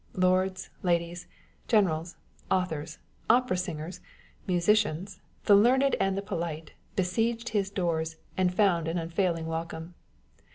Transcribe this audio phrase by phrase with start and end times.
[0.15, 1.27] Lords, ladies,
[1.67, 2.15] generals,
[2.49, 2.97] authors,
[3.29, 3.99] opera singers,
[4.47, 9.93] musicians, the learned and the polite, besieged his doors,' and found an unfailing welcome.